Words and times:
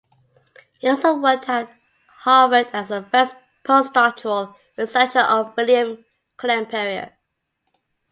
He 0.79 0.89
also 0.89 1.13
worked 1.15 1.47
at 1.47 1.69
Harvard 2.21 2.69
as 2.73 2.87
the 2.89 3.03
first 3.11 3.35
postdoctoral 3.63 4.55
researcher 4.75 5.19
of 5.19 5.53
William 5.55 6.05
Klemperer. 6.39 7.11